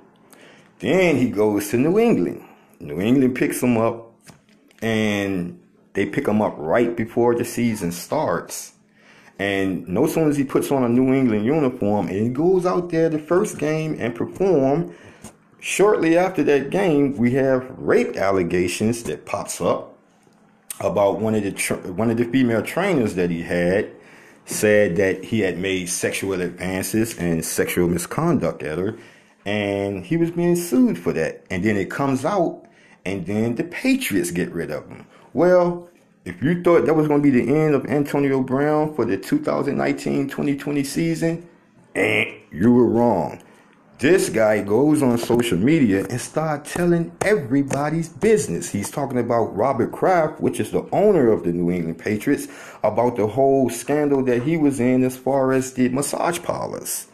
Then 0.78 1.16
he 1.16 1.30
goes 1.30 1.68
to 1.70 1.76
New 1.78 1.98
England. 1.98 2.44
New 2.80 3.00
England 3.00 3.36
picks 3.36 3.62
him 3.62 3.78
up, 3.78 4.12
and 4.82 5.60
they 5.94 6.06
pick 6.06 6.28
him 6.28 6.42
up 6.42 6.54
right 6.58 6.94
before 6.94 7.34
the 7.34 7.44
season 7.44 7.92
starts. 7.92 8.72
And 9.38 9.86
no 9.86 10.06
sooner 10.06 10.30
as 10.30 10.36
he 10.36 10.44
puts 10.44 10.70
on 10.70 10.82
a 10.82 10.88
New 10.88 11.12
England 11.12 11.44
uniform 11.44 12.08
and 12.08 12.16
he 12.16 12.28
goes 12.28 12.64
out 12.64 12.88
there 12.90 13.08
the 13.08 13.18
first 13.18 13.58
game 13.58 13.96
and 13.98 14.14
perform, 14.14 14.94
shortly 15.60 16.16
after 16.16 16.42
that 16.44 16.70
game, 16.70 17.16
we 17.16 17.32
have 17.32 17.68
rape 17.76 18.16
allegations 18.16 19.02
that 19.04 19.26
pops 19.26 19.60
up 19.60 19.96
about 20.80 21.20
one 21.20 21.34
of 21.34 21.42
the 21.42 21.52
tra- 21.52 21.76
one 21.92 22.10
of 22.10 22.16
the 22.16 22.24
female 22.24 22.62
trainers 22.62 23.14
that 23.14 23.30
he 23.30 23.42
had 23.42 23.90
said 24.46 24.96
that 24.96 25.24
he 25.24 25.40
had 25.40 25.58
made 25.58 25.88
sexual 25.88 26.40
advances 26.40 27.18
and 27.18 27.44
sexual 27.44 27.88
misconduct 27.88 28.62
at 28.62 28.78
her. 28.78 28.96
And 29.44 30.04
he 30.04 30.16
was 30.16 30.30
being 30.30 30.56
sued 30.56 30.98
for 30.98 31.12
that. 31.12 31.44
And 31.50 31.64
then 31.64 31.76
it 31.76 31.90
comes 31.90 32.24
out 32.24 32.64
and 33.04 33.26
then 33.26 33.54
the 33.54 33.64
patriots 33.64 34.30
get 34.30 34.50
rid 34.52 34.70
of 34.70 34.88
him. 34.88 35.06
Well 35.32 35.88
if 36.26 36.42
you 36.42 36.60
thought 36.62 36.84
that 36.86 36.94
was 36.94 37.06
going 37.06 37.22
to 37.22 37.30
be 37.30 37.40
the 37.40 37.54
end 37.54 37.74
of 37.74 37.86
Antonio 37.86 38.42
Brown 38.42 38.92
for 38.94 39.04
the 39.04 39.16
2019-2020 39.16 40.84
season, 40.84 41.48
and 41.94 42.28
you 42.50 42.72
were 42.72 42.88
wrong. 42.88 43.40
This 44.00 44.28
guy 44.28 44.62
goes 44.62 45.02
on 45.02 45.16
social 45.18 45.56
media 45.56 46.04
and 46.10 46.20
start 46.20 46.64
telling 46.66 47.16
everybody's 47.22 48.08
business. 48.08 48.70
He's 48.70 48.90
talking 48.90 49.18
about 49.18 49.56
Robert 49.56 49.92
Kraft, 49.92 50.40
which 50.40 50.58
is 50.58 50.72
the 50.72 50.86
owner 50.90 51.30
of 51.32 51.44
the 51.44 51.52
New 51.52 51.70
England 51.70 51.98
Patriots, 51.98 52.48
about 52.82 53.16
the 53.16 53.28
whole 53.28 53.70
scandal 53.70 54.22
that 54.24 54.42
he 54.42 54.56
was 54.56 54.80
in 54.80 55.04
as 55.04 55.16
far 55.16 55.52
as 55.52 55.74
the 55.74 55.88
massage 55.90 56.42
parlors. 56.42 57.06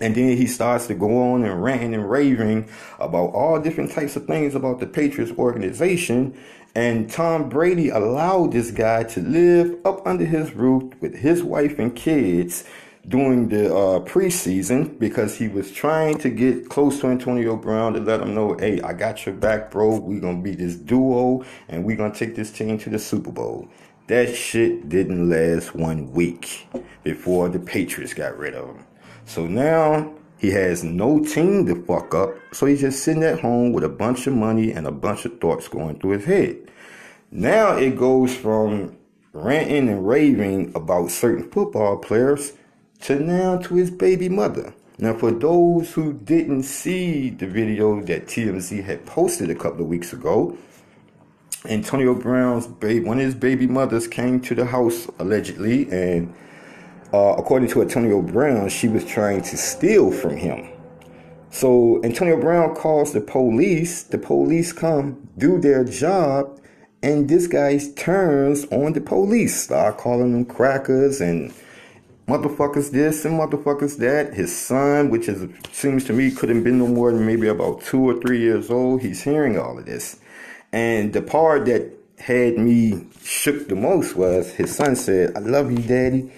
And 0.00 0.14
then 0.14 0.36
he 0.36 0.46
starts 0.46 0.86
to 0.86 0.94
go 0.94 1.32
on 1.32 1.44
and 1.44 1.62
ranting 1.62 1.94
and 1.94 2.08
raving 2.08 2.68
about 2.98 3.32
all 3.32 3.60
different 3.60 3.92
types 3.92 4.16
of 4.16 4.26
things 4.26 4.54
about 4.54 4.80
the 4.80 4.86
Patriots 4.86 5.32
organization. 5.38 6.38
And 6.76 7.10
Tom 7.10 7.48
Brady 7.48 7.88
allowed 7.88 8.52
this 8.52 8.70
guy 8.70 9.04
to 9.04 9.20
live 9.22 9.78
up 9.86 10.06
under 10.06 10.26
his 10.26 10.52
roof 10.52 10.92
with 11.00 11.14
his 11.14 11.42
wife 11.42 11.78
and 11.78 11.96
kids 11.96 12.64
during 13.08 13.48
the 13.48 13.74
uh, 13.74 14.00
preseason 14.00 14.98
because 14.98 15.38
he 15.38 15.48
was 15.48 15.72
trying 15.72 16.18
to 16.18 16.28
get 16.28 16.68
close 16.68 17.00
to 17.00 17.06
Antonio 17.06 17.56
Brown 17.56 17.94
to 17.94 18.00
let 18.00 18.20
him 18.20 18.34
know, 18.34 18.58
hey, 18.58 18.82
I 18.82 18.92
got 18.92 19.24
your 19.24 19.34
back, 19.34 19.70
bro. 19.70 19.98
We're 19.98 20.20
going 20.20 20.36
to 20.36 20.42
be 20.42 20.54
this 20.54 20.76
duo 20.76 21.46
and 21.70 21.82
we're 21.82 21.96
going 21.96 22.12
to 22.12 22.18
take 22.18 22.36
this 22.36 22.52
team 22.52 22.76
to 22.80 22.90
the 22.90 22.98
Super 22.98 23.32
Bowl. 23.32 23.68
That 24.08 24.36
shit 24.36 24.90
didn't 24.90 25.30
last 25.30 25.74
one 25.74 26.12
week 26.12 26.68
before 27.02 27.48
the 27.48 27.58
Patriots 27.58 28.12
got 28.12 28.36
rid 28.36 28.54
of 28.54 28.68
him. 28.68 28.84
So 29.24 29.46
now 29.46 30.12
he 30.38 30.50
has 30.50 30.84
no 30.84 31.20
team 31.20 31.66
to 31.66 31.82
fuck 31.84 32.14
up. 32.14 32.34
So 32.52 32.66
he's 32.66 32.80
just 32.80 33.02
sitting 33.02 33.22
at 33.22 33.40
home 33.40 33.72
with 33.72 33.84
a 33.84 33.88
bunch 33.88 34.26
of 34.26 34.34
money 34.34 34.72
and 34.72 34.86
a 34.86 34.92
bunch 34.92 35.24
of 35.24 35.40
thoughts 35.40 35.68
going 35.68 35.98
through 35.98 36.18
his 36.18 36.24
head. 36.26 36.70
Now 37.30 37.76
it 37.76 37.96
goes 37.96 38.34
from 38.34 38.96
ranting 39.32 39.88
and 39.88 40.06
raving 40.06 40.72
about 40.74 41.10
certain 41.10 41.50
football 41.50 41.98
players 41.98 42.52
to 43.02 43.18
now 43.18 43.58
to 43.58 43.74
his 43.74 43.90
baby 43.90 44.28
mother. 44.28 44.74
Now, 44.98 45.12
for 45.12 45.30
those 45.30 45.92
who 45.92 46.14
didn't 46.14 46.62
see 46.62 47.28
the 47.28 47.46
video 47.46 48.00
that 48.02 48.26
TMZ 48.28 48.82
had 48.82 49.04
posted 49.04 49.50
a 49.50 49.54
couple 49.54 49.82
of 49.82 49.88
weeks 49.88 50.14
ago, 50.14 50.56
Antonio 51.66 52.14
Brown's 52.14 52.66
baby, 52.66 53.04
one 53.04 53.18
of 53.18 53.24
his 53.24 53.34
baby 53.34 53.66
mothers 53.66 54.08
came 54.08 54.40
to 54.40 54.54
the 54.54 54.64
house 54.64 55.06
allegedly 55.18 55.90
and 55.90 56.34
uh, 57.16 57.34
according 57.38 57.68
to 57.70 57.80
Antonio 57.80 58.20
Brown, 58.20 58.68
she 58.68 58.88
was 58.88 59.04
trying 59.04 59.40
to 59.40 59.56
steal 59.56 60.10
from 60.10 60.36
him. 60.36 60.68
So 61.50 62.02
Antonio 62.04 62.38
Brown 62.38 62.74
calls 62.74 63.14
the 63.14 63.22
police. 63.22 64.02
The 64.02 64.18
police 64.18 64.72
come, 64.72 65.28
do 65.38 65.58
their 65.58 65.82
job, 65.84 66.60
and 67.02 67.26
this 67.28 67.46
guy 67.46 67.78
turns 67.96 68.66
on 68.66 68.92
the 68.92 69.00
police, 69.00 69.62
start 69.62 69.96
calling 69.96 70.32
them 70.32 70.44
crackers 70.44 71.22
and 71.22 71.54
motherfuckers 72.28 72.90
this 72.90 73.24
and 73.24 73.40
motherfuckers 73.40 73.96
that. 73.98 74.34
His 74.34 74.54
son, 74.54 75.08
which 75.08 75.26
is 75.28 75.48
seems 75.72 76.04
to 76.04 76.12
me 76.12 76.30
could 76.30 76.50
have 76.50 76.62
been 76.62 76.78
no 76.78 76.88
more 76.88 77.12
than 77.12 77.24
maybe 77.24 77.48
about 77.48 77.80
two 77.82 78.02
or 78.10 78.20
three 78.20 78.40
years 78.40 78.70
old, 78.70 79.00
he's 79.00 79.22
hearing 79.22 79.58
all 79.58 79.78
of 79.78 79.86
this. 79.86 80.18
And 80.72 81.14
the 81.14 81.22
part 81.22 81.64
that 81.66 81.92
had 82.18 82.58
me 82.58 83.06
shook 83.22 83.68
the 83.68 83.76
most 83.76 84.16
was 84.16 84.52
his 84.52 84.74
son 84.76 84.96
said, 84.96 85.34
I 85.34 85.40
love 85.40 85.70
you, 85.70 85.78
daddy. 85.78 86.30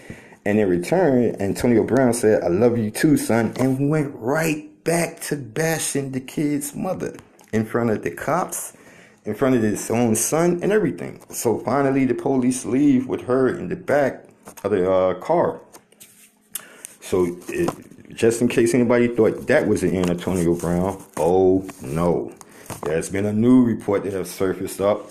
And 0.49 0.59
in 0.59 0.67
return, 0.67 1.37
Antonio 1.40 1.85
Brown 1.85 2.14
said, 2.14 2.43
I 2.43 2.49
love 2.49 2.78
you 2.78 2.90
too, 2.90 3.19
son, 3.19 3.52
and 3.61 3.90
went 3.90 4.14
right 4.14 4.83
back 4.83 5.21
to 5.25 5.37
bashing 5.37 6.12
the 6.12 6.21
kid's 6.21 6.75
mother 6.75 7.14
in 7.52 7.67
front 7.67 7.90
of 7.90 8.02
the 8.02 8.12
cops, 8.12 8.73
in 9.26 9.35
front 9.35 9.57
of 9.57 9.62
his 9.62 9.90
own 9.90 10.14
son, 10.14 10.61
and 10.62 10.73
everything. 10.73 11.23
So 11.28 11.59
finally, 11.59 12.07
the 12.07 12.14
police 12.14 12.64
leave 12.64 13.09
with 13.09 13.21
her 13.26 13.59
in 13.59 13.69
the 13.69 13.76
back 13.76 14.25
of 14.64 14.71
the 14.71 14.90
uh, 14.90 15.14
car. 15.21 15.61
So, 17.02 17.37
it, 17.49 18.17
just 18.17 18.40
in 18.40 18.49
case 18.49 18.73
anybody 18.73 19.09
thought 19.09 19.49
that 19.49 19.69
was 19.69 19.83
the 19.83 19.90
end 19.90 20.09
of 20.09 20.12
Antonio 20.12 20.55
Brown, 20.55 21.05
oh 21.19 21.69
no. 21.83 22.33
There's 22.85 23.11
been 23.11 23.26
a 23.26 23.35
new 23.35 23.64
report 23.64 24.02
that 24.05 24.14
has 24.14 24.31
surfaced 24.31 24.81
up 24.81 25.11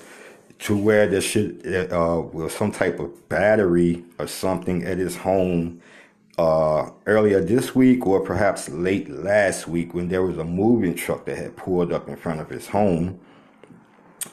to 0.60 0.78
where 0.78 1.08
there 1.08 1.22
should 1.22 1.66
uh, 1.92 2.22
was 2.32 2.54
some 2.54 2.72
type 2.72 3.00
of 3.00 3.30
battery 3.30 4.04
or 4.18 4.28
something 4.28 4.84
at 4.84 4.98
his 4.98 5.16
home 5.16 5.82
uh, 6.38 6.90
earlier 7.06 7.42
this 7.42 7.76
week 7.76 8.06
or 8.06 8.20
perhaps 8.20 8.70
late 8.70 9.10
last 9.10 9.68
week 9.68 9.94
when 9.94 10.08
there 10.08 10.24
was 10.24 10.38
a 10.38 10.44
moving 10.44 10.96
truck 10.96 11.26
that 11.26 11.38
had 11.38 11.56
pulled 11.56 11.92
up 11.92 12.08
in 12.08 12.16
front 12.16 12.40
of 12.40 12.50
his 12.50 12.68
home. 12.68 13.20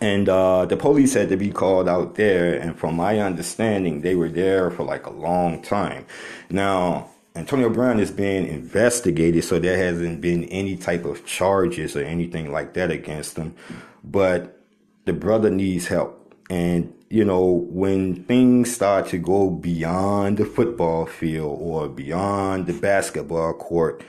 And 0.00 0.28
uh, 0.28 0.66
the 0.66 0.76
police 0.76 1.14
had 1.14 1.28
to 1.28 1.36
be 1.36 1.50
called 1.50 1.88
out 1.88 2.16
there. 2.16 2.58
And 2.58 2.76
from 2.76 2.96
my 2.96 3.20
understanding, 3.20 4.00
they 4.00 4.14
were 4.14 4.28
there 4.28 4.70
for 4.70 4.82
like 4.82 5.06
a 5.06 5.10
long 5.10 5.62
time. 5.62 6.06
Now, 6.50 7.10
Antonio 7.36 7.68
Brown 7.68 8.00
is 8.00 8.10
being 8.10 8.46
investigated, 8.46 9.44
so 9.44 9.58
there 9.58 9.76
hasn't 9.76 10.20
been 10.20 10.44
any 10.44 10.76
type 10.76 11.04
of 11.04 11.24
charges 11.24 11.96
or 11.96 12.02
anything 12.02 12.52
like 12.52 12.74
that 12.74 12.90
against 12.90 13.36
him. 13.36 13.54
But 14.02 14.63
the 15.04 15.12
brother 15.12 15.50
needs 15.50 15.86
help. 15.86 16.34
And, 16.50 16.92
you 17.10 17.24
know, 17.24 17.66
when 17.70 18.24
things 18.24 18.74
start 18.74 19.08
to 19.08 19.18
go 19.18 19.50
beyond 19.50 20.38
the 20.38 20.44
football 20.44 21.06
field 21.06 21.58
or 21.60 21.88
beyond 21.88 22.66
the 22.66 22.72
basketball 22.72 23.54
court 23.54 24.02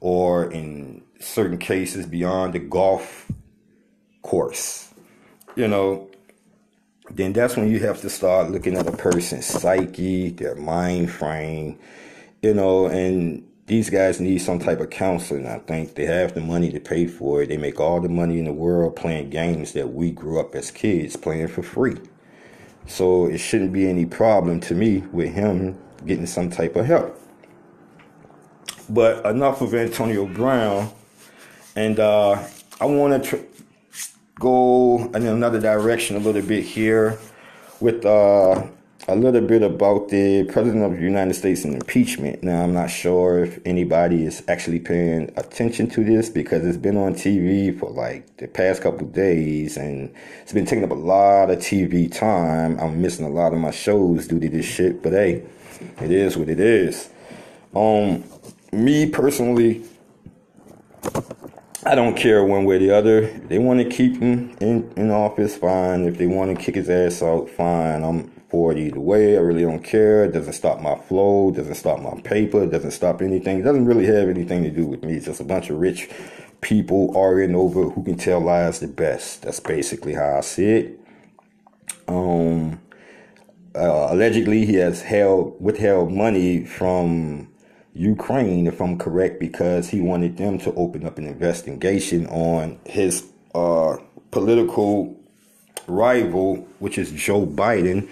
or 0.00 0.50
in 0.50 1.02
certain 1.20 1.58
cases 1.58 2.06
beyond 2.06 2.54
the 2.54 2.58
golf 2.58 3.30
course, 4.22 4.92
you 5.54 5.68
know, 5.68 6.08
then 7.10 7.32
that's 7.32 7.56
when 7.56 7.70
you 7.70 7.80
have 7.80 8.00
to 8.00 8.08
start 8.08 8.50
looking 8.50 8.76
at 8.76 8.86
a 8.86 8.92
person's 8.92 9.46
psyche, 9.46 10.30
their 10.30 10.54
mind 10.54 11.10
frame, 11.10 11.78
you 12.40 12.54
know, 12.54 12.86
and 12.86 13.46
these 13.66 13.90
guys 13.90 14.20
need 14.20 14.38
some 14.38 14.58
type 14.58 14.80
of 14.80 14.90
counseling. 14.90 15.46
I 15.46 15.58
think 15.58 15.94
they 15.94 16.04
have 16.06 16.34
the 16.34 16.40
money 16.40 16.70
to 16.72 16.80
pay 16.80 17.06
for 17.06 17.42
it. 17.42 17.48
They 17.48 17.56
make 17.56 17.78
all 17.80 18.00
the 18.00 18.08
money 18.08 18.38
in 18.38 18.46
the 18.46 18.52
world 18.52 18.96
playing 18.96 19.30
games 19.30 19.72
that 19.72 19.92
we 19.92 20.10
grew 20.10 20.40
up 20.40 20.54
as 20.54 20.70
kids 20.70 21.16
playing 21.16 21.48
for 21.48 21.62
free. 21.62 21.96
So 22.86 23.26
it 23.26 23.38
shouldn't 23.38 23.72
be 23.72 23.88
any 23.88 24.04
problem 24.04 24.60
to 24.60 24.74
me 24.74 24.98
with 25.12 25.32
him 25.32 25.78
getting 26.04 26.26
some 26.26 26.50
type 26.50 26.74
of 26.74 26.86
help. 26.86 27.18
But 28.88 29.24
enough 29.24 29.60
of 29.60 29.74
Antonio 29.74 30.26
Brown. 30.26 30.90
And 31.76 32.00
uh, 32.00 32.42
I 32.80 32.86
want 32.86 33.22
to 33.22 33.30
tr- 33.30 33.44
go 34.40 34.98
in 35.14 35.24
another 35.24 35.60
direction 35.60 36.16
a 36.16 36.18
little 36.18 36.42
bit 36.42 36.64
here 36.64 37.18
with 37.80 38.04
uh, 38.04 38.66
a 39.08 39.16
little 39.16 39.40
bit 39.40 39.62
about 39.62 40.08
the 40.10 40.44
President 40.44 40.84
of 40.84 40.92
the 40.92 41.02
United 41.02 41.34
States 41.34 41.64
and 41.64 41.74
impeachment. 41.74 42.42
Now, 42.42 42.62
I'm 42.62 42.72
not 42.72 42.88
sure 42.88 43.44
if 43.44 43.58
anybody 43.64 44.24
is 44.24 44.44
actually 44.46 44.78
paying 44.78 45.32
attention 45.36 45.90
to 45.90 46.04
this 46.04 46.28
because 46.28 46.64
it's 46.64 46.76
been 46.76 46.96
on 46.96 47.14
TV 47.14 47.76
for 47.76 47.90
like 47.90 48.36
the 48.36 48.46
past 48.46 48.82
couple 48.82 49.06
days 49.08 49.76
and 49.76 50.14
it's 50.42 50.52
been 50.52 50.66
taking 50.66 50.84
up 50.84 50.92
a 50.92 50.94
lot 50.94 51.50
of 51.50 51.58
TV 51.58 52.12
time. 52.12 52.78
I'm 52.78 53.02
missing 53.02 53.26
a 53.26 53.30
lot 53.30 53.52
of 53.52 53.58
my 53.58 53.72
shows 53.72 54.28
due 54.28 54.38
to 54.38 54.48
this 54.48 54.66
shit, 54.66 55.02
but 55.02 55.12
hey, 55.12 55.42
it 56.00 56.12
is 56.12 56.36
what 56.36 56.48
it 56.48 56.60
is. 56.60 57.10
Um, 57.74 58.22
me 58.72 59.06
personally, 59.06 59.82
I 61.84 61.96
don't 61.96 62.16
care 62.16 62.44
one 62.44 62.64
way 62.64 62.76
or 62.76 62.78
the 62.78 62.90
other. 62.92 63.22
If 63.22 63.48
they 63.48 63.58
want 63.58 63.80
to 63.80 63.88
keep 63.88 64.20
him 64.20 64.56
in, 64.60 64.92
in 64.96 65.10
office, 65.10 65.56
fine. 65.56 66.04
If 66.04 66.18
they 66.18 66.28
want 66.28 66.56
to 66.56 66.62
kick 66.62 66.76
his 66.76 66.88
ass 66.88 67.20
out, 67.22 67.50
fine. 67.50 68.04
I'm 68.04 68.30
it 68.52 68.78
either 68.78 69.00
way. 69.00 69.36
I 69.36 69.40
really 69.40 69.62
don't 69.62 69.82
care. 69.82 70.24
It 70.24 70.32
doesn't 70.32 70.52
stop 70.52 70.80
my 70.80 70.94
flow. 70.94 71.50
It 71.50 71.56
Doesn't 71.56 71.74
stop 71.74 72.00
my 72.00 72.20
paper. 72.20 72.62
It 72.62 72.70
Doesn't 72.70 72.90
stop 72.90 73.22
anything. 73.22 73.60
It 73.60 73.62
doesn't 73.62 73.86
really 73.86 74.06
have 74.06 74.28
anything 74.28 74.62
to 74.62 74.70
do 74.70 74.86
with 74.86 75.02
me. 75.02 75.14
It's 75.14 75.26
just 75.26 75.40
a 75.40 75.44
bunch 75.44 75.70
of 75.70 75.78
rich 75.78 76.08
people 76.60 77.16
arguing 77.16 77.54
over 77.54 77.90
who 77.90 78.02
can 78.04 78.16
tell 78.16 78.40
lies 78.40 78.80
the 78.80 78.88
best. 78.88 79.42
That's 79.42 79.60
basically 79.60 80.14
how 80.14 80.38
I 80.38 80.40
see 80.42 80.66
it. 80.66 81.00
Um, 82.08 82.80
uh, 83.74 84.08
allegedly, 84.10 84.66
he 84.66 84.74
has 84.74 85.02
held 85.02 85.56
withheld 85.60 86.12
money 86.12 86.64
from 86.64 87.48
Ukraine, 87.94 88.66
if 88.66 88.80
I'm 88.80 88.98
correct, 88.98 89.40
because 89.40 89.88
he 89.88 90.00
wanted 90.00 90.36
them 90.36 90.58
to 90.60 90.74
open 90.74 91.06
up 91.06 91.18
an 91.18 91.26
investigation 91.26 92.26
on 92.26 92.78
his 92.84 93.24
uh, 93.54 93.96
political 94.30 95.16
rival, 95.86 96.56
which 96.78 96.98
is 96.98 97.12
Joe 97.12 97.46
Biden, 97.46 98.08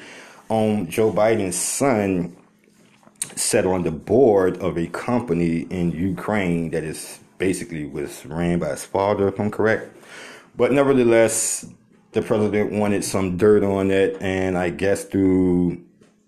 um, 0.51 0.89
Joe 0.89 1.13
Biden's 1.13 1.57
son 1.57 2.37
sat 3.37 3.65
on 3.65 3.85
the 3.85 3.91
board 3.91 4.59
of 4.59 4.77
a 4.77 4.87
company 4.89 5.61
in 5.71 5.93
Ukraine 5.93 6.71
that 6.71 6.85
is 6.85 7.21
basically 7.39 7.87
was 7.87 8.27
ran 8.27 8.59
by 8.59 8.71
his 8.71 8.85
father, 8.85 9.29
if 9.29 9.41
I'm 9.41 9.51
correct. 9.51 9.97
But 10.57 10.73
nevertheless, 10.73 11.67
the 12.13 12.23
president 12.23 12.73
wanted 12.73 13.05
some 13.05 13.37
dirt 13.37 13.63
on 13.63 13.91
it, 13.91 14.21
and 14.21 14.59
I 14.59 14.71
guess 14.71 15.05
through 15.05 15.81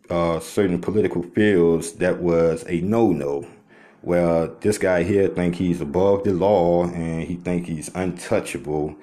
uh, 0.08 0.40
certain 0.40 0.80
political 0.80 1.22
fields, 1.22 1.92
that 1.94 2.22
was 2.22 2.64
a 2.68 2.80
no-no. 2.80 3.46
Well, 4.02 4.56
this 4.61 4.78
guy 4.78 5.02
here 5.02 5.28
think 5.28 5.56
he's 5.56 5.80
above 5.80 6.24
the 6.24 6.32
law, 6.32 6.85
and 6.85 7.24
he 7.24 7.35
think 7.35 7.66
he's 7.66 7.90
untouchable 7.94 8.96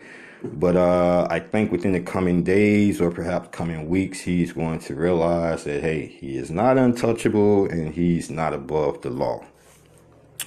but 0.44 0.78
uh, 0.78 1.28
I 1.30 1.40
think 1.40 1.72
within 1.72 1.92
the 1.92 2.00
coming 2.00 2.44
days 2.44 3.02
or 3.02 3.12
perhaps 3.12 3.50
coming 3.52 3.90
weeks, 3.90 4.22
he's 4.22 4.54
going 4.54 4.80
to 4.80 4.96
realize 4.96 5.66
that, 5.66 5.82
hey, 5.82 6.06
he 6.06 6.38
is 6.38 6.50
not 6.50 6.78
untouchable 6.78 7.66
and 7.66 7.94
he's 7.94 8.30
not 8.30 8.54
above 8.54 9.02
the 9.02 9.10
law. 9.10 9.44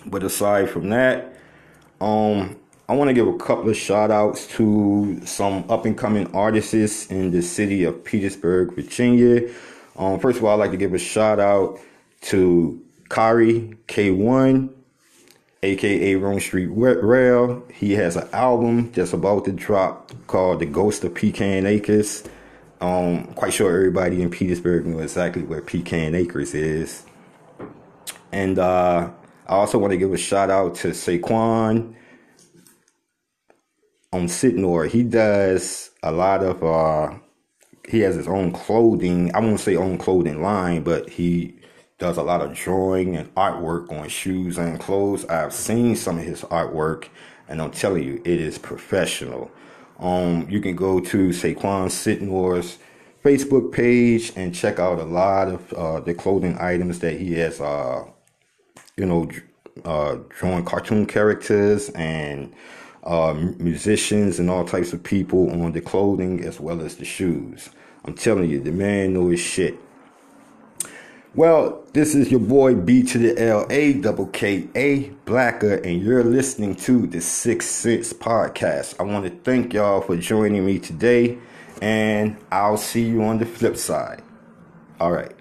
But 0.06 0.22
aside 0.22 0.70
from 0.70 0.88
that, 0.90 1.36
um, 2.00 2.56
I 2.88 2.94
want 2.94 3.08
to 3.08 3.14
give 3.14 3.28
a 3.28 3.36
couple 3.36 3.68
of 3.68 3.76
shout 3.76 4.10
outs 4.10 4.46
to 4.56 5.20
some 5.24 5.64
up 5.68 5.84
and 5.84 5.96
coming 5.96 6.34
artists 6.34 7.06
in 7.06 7.30
the 7.30 7.42
city 7.42 7.84
of 7.84 8.02
Petersburg, 8.02 8.74
Virginia. 8.74 9.50
Um, 9.96 10.18
first 10.18 10.38
of 10.38 10.44
all, 10.44 10.54
I'd 10.54 10.64
like 10.64 10.70
to 10.72 10.76
give 10.78 10.94
a 10.94 10.98
shout 10.98 11.38
out 11.38 11.78
to 12.22 12.82
Kari 13.10 13.76
K1 13.88 14.70
aka 15.62 16.14
Rome 16.16 16.40
Street 16.40 16.66
Rail. 16.66 17.62
He 17.72 17.92
has 17.92 18.16
an 18.16 18.28
album 18.32 18.92
just 18.92 19.12
about 19.12 19.44
to 19.44 19.52
drop 19.52 20.12
called 20.26 20.60
The 20.60 20.66
Ghost 20.66 21.04
of 21.04 21.14
Pecan 21.14 21.66
Acres. 21.66 22.24
Um, 22.80 23.26
quite 23.34 23.52
sure 23.52 23.74
everybody 23.74 24.22
in 24.22 24.30
Petersburg 24.30 24.86
knows 24.86 25.02
exactly 25.02 25.42
where 25.42 25.60
Pecan 25.60 26.14
Acres 26.14 26.54
is. 26.54 27.04
And 28.32 28.58
uh, 28.58 29.10
I 29.46 29.54
also 29.54 29.78
want 29.78 29.92
to 29.92 29.96
give 29.96 30.12
a 30.12 30.18
shout 30.18 30.50
out 30.50 30.74
to 30.76 30.88
Saquon 30.88 31.94
on 34.12 34.26
Sitnor. 34.26 34.88
He 34.88 35.04
does 35.04 35.90
a 36.02 36.10
lot 36.10 36.42
of 36.42 36.64
uh, 36.64 37.14
he 37.88 38.00
has 38.00 38.16
his 38.16 38.26
own 38.26 38.52
clothing. 38.52 39.32
I 39.34 39.40
won't 39.40 39.60
say 39.60 39.76
own 39.76 39.98
clothing 39.98 40.42
line, 40.42 40.82
but 40.82 41.08
he 41.08 41.54
does 42.02 42.16
a 42.16 42.22
lot 42.22 42.40
of 42.40 42.52
drawing 42.52 43.14
and 43.14 43.32
artwork 43.36 43.92
on 43.92 44.08
shoes 44.08 44.58
and 44.58 44.80
clothes. 44.80 45.24
I've 45.26 45.52
seen 45.52 45.94
some 45.94 46.18
of 46.18 46.24
his 46.24 46.40
artwork, 46.42 47.06
and 47.48 47.62
I'm 47.62 47.70
telling 47.70 48.02
you, 48.02 48.20
it 48.24 48.40
is 48.40 48.58
professional. 48.58 49.52
Um, 50.00 50.48
you 50.50 50.60
can 50.60 50.74
go 50.74 50.98
to 50.98 51.28
Saquon 51.28 51.86
Sitnor's 51.86 52.78
Facebook 53.22 53.70
page 53.70 54.32
and 54.34 54.52
check 54.52 54.80
out 54.80 54.98
a 54.98 55.04
lot 55.04 55.46
of 55.46 55.72
uh, 55.74 56.00
the 56.00 56.12
clothing 56.12 56.58
items 56.58 56.98
that 56.98 57.20
he 57.20 57.34
has. 57.34 57.60
Uh, 57.60 58.04
you 58.96 59.06
know, 59.06 59.30
uh, 59.84 60.16
drawing 60.28 60.64
cartoon 60.64 61.06
characters 61.06 61.88
and 61.90 62.52
uh, 63.04 63.32
musicians 63.58 64.40
and 64.40 64.50
all 64.50 64.64
types 64.64 64.92
of 64.92 65.04
people 65.04 65.48
on 65.50 65.70
the 65.70 65.80
clothing 65.80 66.44
as 66.44 66.58
well 66.58 66.80
as 66.80 66.96
the 66.96 67.04
shoes. 67.04 67.70
I'm 68.04 68.14
telling 68.14 68.50
you, 68.50 68.58
the 68.58 68.72
man 68.72 69.14
knows 69.14 69.38
shit. 69.38 69.78
Well, 71.34 71.82
this 71.94 72.14
is 72.14 72.30
your 72.30 72.40
boy 72.40 72.74
B 72.74 73.02
to 73.04 73.16
the 73.16 73.42
L 73.42 73.66
A 73.70 73.94
double 73.94 74.26
K 74.26 74.68
A 74.74 75.08
Blacker, 75.24 75.76
and 75.76 76.02
you're 76.02 76.22
listening 76.22 76.74
to 76.76 77.06
the 77.06 77.22
Six 77.22 77.64
Sense 77.64 78.12
Podcast. 78.12 78.96
I 79.00 79.04
want 79.04 79.24
to 79.24 79.30
thank 79.30 79.72
y'all 79.72 80.02
for 80.02 80.14
joining 80.14 80.66
me 80.66 80.78
today, 80.78 81.38
and 81.80 82.36
I'll 82.50 82.76
see 82.76 83.04
you 83.04 83.22
on 83.22 83.38
the 83.38 83.46
flip 83.46 83.78
side. 83.78 84.22
All 85.00 85.10
right. 85.10 85.32